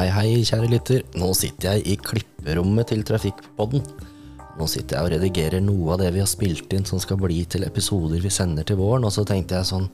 [0.00, 1.02] Hei, hei, kjære lytter.
[1.20, 3.82] Nå sitter jeg i klipperommet til Trafikkpodden.
[4.56, 7.42] Nå sitter jeg og redigerer noe av det vi har spilt inn som skal bli
[7.52, 9.04] til episoder vi sender til våren.
[9.04, 9.90] Og så tenkte jeg sånn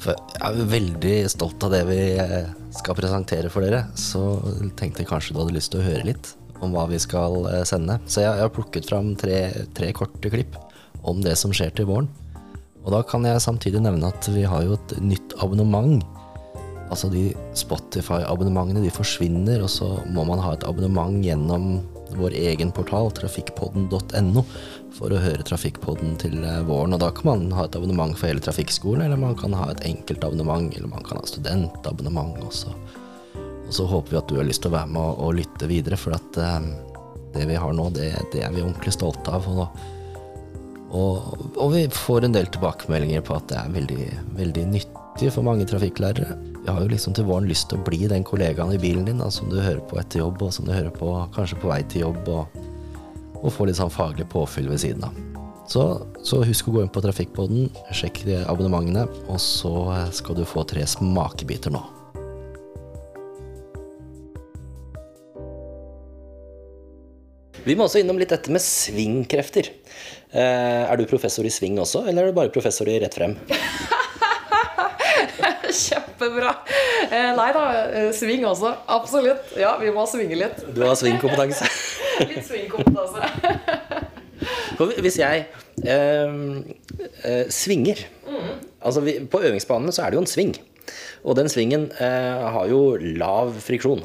[0.00, 2.48] For jeg er veldig stolt av det vi eh,
[2.80, 3.82] skal presentere for dere.
[3.92, 4.24] Så
[4.80, 6.32] tenkte jeg kanskje du hadde lyst til å høre litt
[6.64, 8.00] om hva vi skal eh, sende.
[8.08, 10.56] Så jeg har plukket fram tre, tre korte klipp
[11.04, 12.08] om det som skjer til våren.
[12.86, 16.00] Og da kan jeg samtidig nevne at vi har jo et nytt abonnement
[16.86, 21.80] Altså de Spotify-abonnementene de forsvinner, og så må man ha et abonnement gjennom
[22.14, 24.44] vår egen portal, trafikkpodden.no,
[24.96, 26.94] for å høre Trafikkpodden til eh, våren.
[26.94, 29.82] Og da kan man ha et abonnement for hele trafikkskolen, eller man kan ha et
[29.88, 32.72] enkelt abonnement, eller man kan ha studentabonnement også.
[33.66, 35.98] Og så håper vi at du har lyst til å være med og lytte videre,
[36.00, 36.72] for at eh,
[37.36, 39.48] det vi har nå, det, det, er vi ordentlig stolte av.
[39.50, 39.86] Og,
[40.94, 45.44] og, og, vi får en del tilbakemeldinger på at det er veldig, veldig nyttig for
[45.44, 48.80] mange trafikklærere jeg har jo liksom til våren lyst til å bli den kollegaen i
[48.82, 51.60] bilen din da, som du hører på etter jobb, og som du hører på kanskje
[51.62, 52.56] på vei til jobb, og,
[53.38, 55.20] og få litt sånn faglig påfyll ved siden av.
[55.70, 55.84] Så,
[56.26, 59.74] så, husk å gå inn på Trafikkpodden, sjekk abonnementene, og så
[60.14, 61.82] skal du få tre smakebiter nå.
[67.66, 69.72] Vi må også innom litt dette med svingkrefter.
[70.30, 73.38] Eh, er du professor i sving også, eller er du bare professor i rett frem?
[76.26, 76.52] Kjempebra.
[77.06, 78.72] Eh, nei da, eh, sving også.
[78.90, 79.52] Absolutt.
[79.58, 80.62] Ja, vi må svinge litt.
[80.74, 81.68] Du har svingkompetanse?
[82.30, 83.22] litt svingkompetanse.
[85.00, 85.46] Hvis jeg
[85.88, 86.34] eh,
[87.24, 88.50] eh, svinger mm.
[88.84, 90.52] Altså vi, På øvingsbanene så er det jo en sving.
[91.26, 94.04] Og den svingen eh, har jo lav friksjon,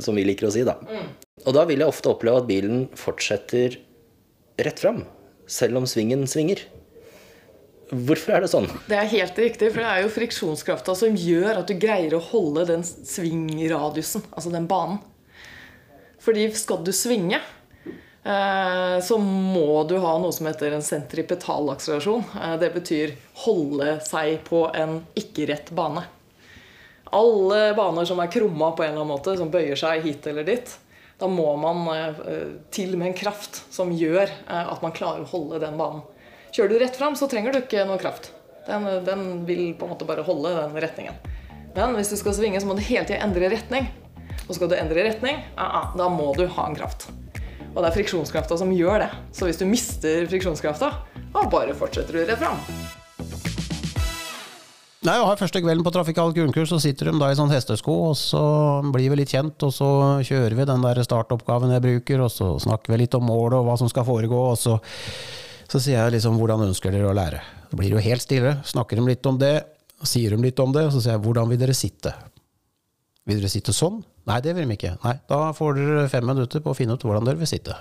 [0.00, 0.78] som vi liker å si, da.
[0.80, 1.10] Mm.
[1.44, 3.76] Og da vil jeg ofte oppleve at bilen fortsetter
[4.64, 5.02] rett fram,
[5.50, 6.62] selv om svingen svinger.
[7.90, 8.68] Hvorfor er det sånn?
[8.88, 12.22] Det er helt riktig, for det er jo friksjonskrafta som gjør at du greier å
[12.30, 15.02] holde den svingradiusen, altså den banen.
[16.24, 17.40] Fordi skal du svinge,
[18.24, 22.24] eh, så må du ha noe som heter en sentripetalakselerasjon.
[22.40, 23.12] Eh, det betyr
[23.44, 26.06] holde seg på en ikke-rett bane.
[27.14, 30.48] Alle baner som er krumma på en eller annen måte, som bøyer seg hit eller
[30.48, 30.72] dit,
[31.20, 35.60] da må man eh, til med en kraft som gjør at man klarer å holde
[35.62, 36.02] den banen.
[36.54, 38.28] Kjører du rett fram, så trenger du ikke noe kraft.
[38.68, 41.16] Den, den, vil på en måte bare holde den retningen.
[41.74, 43.88] Men hvis du skal svinge, så må du hele tida endre retning.
[44.46, 47.08] Og skal du endre retning, ah, ah, da må du ha en kraft.
[47.72, 49.10] Og det er friksjonskrafta som gjør det.
[49.34, 50.94] Så hvis du mister friksjonskrafta,
[51.34, 52.62] da bare fortsetter du rett fram.
[55.04, 57.98] Nei, og har Første kvelden på trafikalt grunnkurs så sitter de da i sånn hestesko,
[58.12, 58.44] og så
[58.94, 59.88] blir vi litt kjent, og så
[60.22, 63.66] kjører vi den der startoppgaven jeg bruker, og så snakker vi litt om målet og
[63.66, 64.78] hva som skal foregå, og så
[65.70, 67.40] så sier jeg liksom hvordan ønsker dere å lære?
[67.70, 68.56] Da blir det jo helt stille.
[68.68, 69.54] Snakker de litt om det,
[70.04, 72.12] sier de litt om det, og så sier jeg hvordan vil dere sitte?
[73.24, 74.02] Vil dere sitte sånn?
[74.28, 74.94] Nei, det vil de ikke.
[75.04, 77.76] Nei, da får dere fem minutter på å finne ut hvordan dere vil sitte.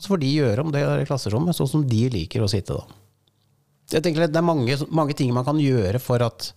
[0.00, 3.00] Så får de gjøre om det i klasserommet, sånn som de liker å sitte, da.
[3.92, 6.48] Jeg tenker Det er mange, mange ting man kan gjøre for at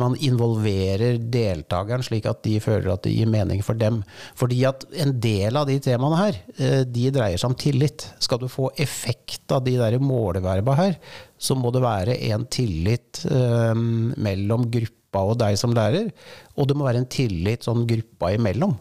[0.00, 4.00] man involverer deltakeren slik at de føler at det gir mening for dem.
[4.38, 8.06] Fordi at en del av de temaene her, eh, de dreier seg om tillit.
[8.24, 10.96] Skal du få effekt av de der måleverba her,
[11.36, 16.08] så må det være en tillit um, mellom gruppa og deg som lærer.
[16.56, 18.72] Og det må være en tillit sånn gruppa imellom.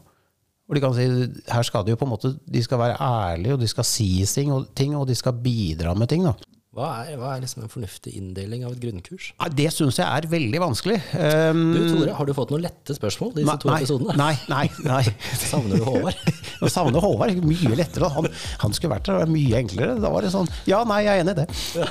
[0.69, 1.05] Og de kan si,
[1.51, 4.23] her skal de jo på en måte, de skal være ærlige, og de skal si
[4.31, 6.23] ting, og de skal bidra med ting.
[6.23, 6.33] da.
[6.73, 9.27] Hva er, hva er liksom en fornuftig inndeling av et grunnkurs?
[9.35, 10.95] Ja, det syns jeg er veldig vanskelig.
[11.13, 14.15] Um, du Tore, Har du fått noen lette spørsmål disse to nei, episodene?
[14.17, 15.03] Nei, nei, nei.
[15.51, 16.23] Savner du Håvard?
[16.63, 17.43] jeg savner Håvard.
[17.45, 18.09] Mye lettere.
[18.15, 18.25] Han,
[18.63, 19.99] han skulle vært der, det var mye enklere.
[20.01, 21.45] Da var det sånn Ja, nei, jeg er enig i det.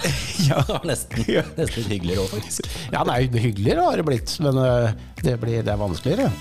[0.49, 0.65] ja.
[0.91, 2.75] nesten, nesten litt hyggeligere òg, faktisk.
[2.91, 4.35] Ja, nei, hyggeligere har det blitt.
[4.43, 4.91] Men uh,
[5.23, 6.33] det, blir, det er vanskeligere.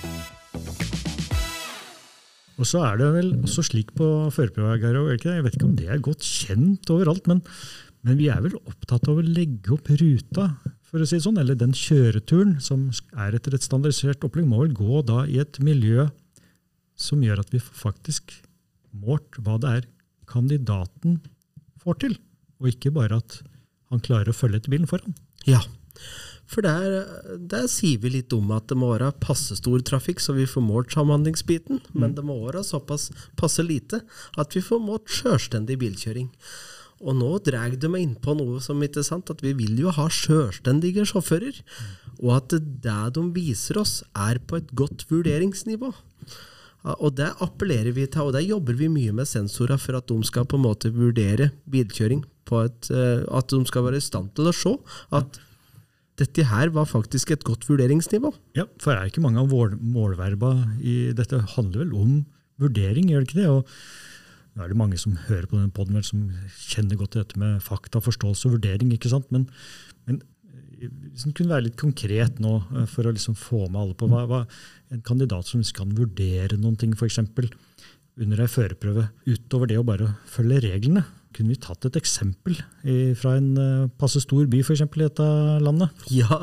[2.58, 6.02] Og så er det vel også slik på førerprøver, jeg vet ikke om det er
[6.02, 7.46] godt kjent overalt, men
[8.06, 10.47] men vi er vel opptatt av å legge opp ruta,
[10.81, 14.63] for å si det sånn, eller den kjøreturen som er etter et standardisert opplegg, må
[14.63, 16.09] vel gå da i et miljø
[16.99, 18.34] som gjør at vi faktisk
[18.91, 19.87] målt hva det er
[20.29, 21.22] kandidaten
[21.81, 22.17] får til,
[22.61, 23.40] og ikke bare at
[23.91, 25.16] han klarer å følge etter bilen foran.
[25.47, 25.61] Ja,
[26.52, 27.05] for der,
[27.40, 30.66] der, sier vi litt om at det må være passe stor trafikk, så vi får
[30.66, 31.79] målt samhandlingsbiten.
[31.79, 32.02] Mm.
[32.03, 33.08] Men det må være såpass
[33.40, 34.02] passe lite
[34.41, 36.28] at vi får målt sjølstendig bilkjøring.
[37.01, 39.79] Og nå drar du meg inn på noe som ikke er sant, at vi vil
[39.81, 41.59] jo ha sjølstendige sjåfører.
[42.21, 45.91] Og at det de viser oss, er på et godt vurderingsnivå.
[46.81, 50.17] Og det appellerer vi til, og det jobber vi mye med sensorer for at de
[50.25, 52.25] skal på en måte vurdere bilkjøring.
[52.51, 54.77] et, eh, At de skal være i stand til å se
[55.11, 55.39] at
[56.17, 58.33] dette her var faktisk et godt vurderingsnivå.
[58.55, 60.51] Ja, for det er ikke mange av mål, målverba
[60.81, 62.25] i dette handler vel om
[62.59, 63.49] vurdering, gjør det ikke det?
[63.49, 63.65] Og
[64.51, 66.25] nå er det mange som hører på denne poden som
[66.59, 68.91] kjenner godt til dette med fakta, forståelse og vurdering.
[68.91, 69.29] ikke sant?
[69.31, 69.45] Men,
[70.09, 70.19] men
[70.81, 74.09] hvis en kunne være litt konkret nå, eh, for å liksom få med alle på
[74.11, 74.41] hva, hva
[74.91, 77.21] en kandidat som kan vurdere noen ting, f.eks.
[78.19, 81.05] under ei førerprøve, utover det å bare følge reglene.
[81.35, 85.07] Kunne vi tatt et eksempel i, fra en uh, passe stor by for eksempel, i
[85.07, 85.28] dette
[85.63, 86.03] landet?
[86.11, 86.41] Ja,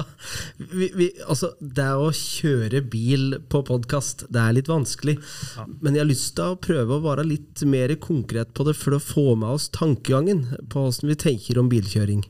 [0.56, 5.18] vi, vi, altså Det å kjøre bil på podkast, det er litt vanskelig.
[5.58, 5.66] Ja.
[5.82, 8.96] Men jeg har lyst til å prøve å være litt mer konkret på det for
[8.96, 12.24] å få med oss tankegangen på hvordan vi tenker om bilkjøring.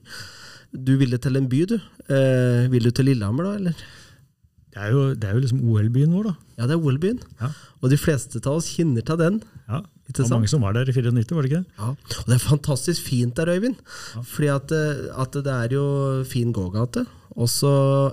[0.75, 1.79] Du ville til en by, du.
[2.09, 3.55] Eh, vil du til Lillehammer, da?
[3.61, 3.87] eller?
[4.79, 6.33] Det er jo, det er jo liksom OL-byen vår, da.
[6.61, 7.17] Ja, det er OL-byen.
[7.41, 7.49] Ja.
[7.83, 9.41] Og de fleste av oss kjenner til den.
[9.67, 11.81] Ja, det var mange som var der i 94, var det ikke det?
[11.81, 11.89] Ja,
[12.21, 13.81] og det er fantastisk fint der, Øyvind.
[14.15, 14.23] Ja.
[14.31, 15.83] Fordi at, eh, at, det er jo
[16.31, 17.03] fin gågate,
[17.35, 17.73] og så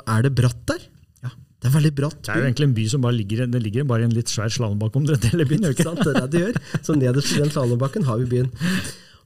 [0.10, 0.88] er det bratt der.
[1.22, 1.32] Ja.
[1.62, 2.18] Det er veldig bratt.
[2.26, 4.34] Det er jo egentlig en by som bare ligger, det ligger bare i en litt
[4.34, 5.70] svær slalåmbakke om den hele byen.
[5.70, 6.60] Ikke sant, det er det det gjør.
[6.82, 8.50] Så nederst i den slalåmbakken har vi byen.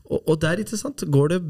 [0.09, 1.41] Og, og, der ikke sant, går det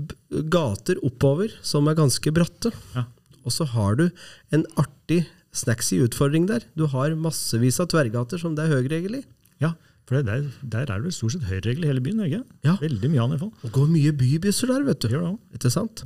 [0.53, 2.75] gater oppover som er ganske bratte.
[2.94, 3.07] Ja.
[3.41, 4.09] Og så har du
[4.53, 5.24] en artig
[5.56, 6.66] snacksy utfordring der.
[6.78, 9.24] Du har massevis av tverrgater som det er høyregel i.
[9.63, 9.74] Ja,
[10.10, 12.24] for der, der er det stort sett høyregel i hele byen.
[12.25, 12.44] ikke?
[12.66, 12.78] Ja.
[12.81, 13.72] Veldig mye av det.
[13.75, 15.12] Går mye bybusser der, vet du.
[15.13, 16.06] Gjør det Ikke sant?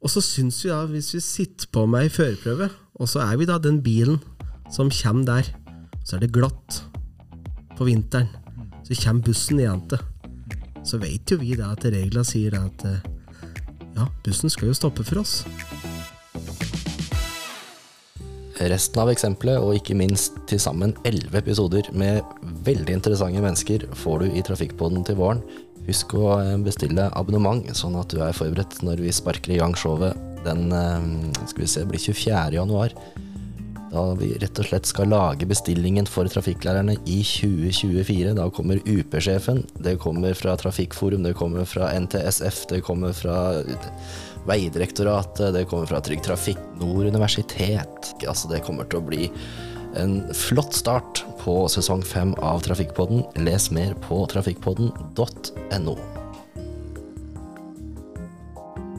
[0.00, 2.70] Og så syns vi da, hvis vi sitter på med ei førerprøve,
[3.00, 4.20] og så er vi da den bilen
[4.72, 5.50] som kommer der,
[6.06, 6.80] så er det glatt
[7.76, 8.30] på vinteren.
[8.86, 10.06] Så kommer bussen igjen til.
[10.86, 13.02] Så vet jo vi da at reglene sier at eh,
[13.98, 15.42] ja, bussen skal jo stoppe for oss.
[18.60, 22.20] Resten av eksempelet, og ikke minst til sammen elleve episoder med
[22.66, 25.40] veldig interessante mennesker, får du i Trafikkpodden til våren.
[25.86, 29.72] Husk å eh, bestille abonnement, sånn at du er forberedt når vi sparker i gang
[29.78, 31.08] showet den eh,
[31.46, 32.58] skal vi se, blir 24.
[32.58, 32.94] januar.
[33.90, 38.36] Da vi rett og slett skal lage bestillingen for trafikklærerne i 2024.
[38.38, 43.40] Da kommer UP-sjefen, det kommer fra Trafikkforum, det kommer fra NTSF, det kommer fra
[44.46, 48.14] Vegdirektoratet, det kommer fra Trygg Trafikk, Nord universitet.
[48.22, 49.26] Altså, det kommer til å bli
[49.98, 53.26] en flott start på sesong fem av Trafikkpodden.
[53.42, 55.98] Les mer på trafikkpodden.no.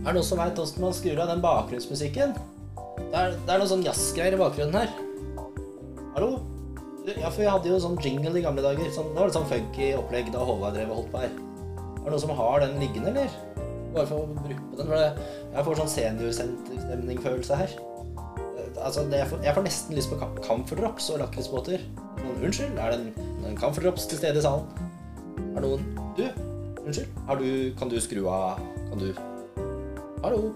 [0.02, 2.36] Er det noen som veit åssen man skrur av den bakgrunnsmusikken?
[3.12, 4.92] Det er, det er noen sånn jazzgreier i bakgrunnen her.
[6.16, 6.30] Hallo?
[7.10, 8.88] Ja, for vi hadde jo sånn jingle i gamle dager.
[8.96, 11.34] Sånn, det var litt sånn funky opplegg da Håvard drev og holdt på her.
[11.34, 13.36] Er det noen som har den liggende, eller?
[13.92, 14.94] Bare for å bruke den.
[14.94, 17.76] For jeg får sånn seniorstemningfølelse her.
[18.80, 21.84] Altså, jeg, får, jeg, får, nesten lyst på camferdrops og lakrisbåter.
[22.32, 24.72] Unnskyld, er det en, en camferdrops til stede i salen?
[25.52, 25.84] Er noen
[26.16, 26.24] Du?
[26.86, 27.12] Unnskyld?
[27.44, 29.10] Du, kan du skru av Kan du
[30.24, 30.54] Hallo?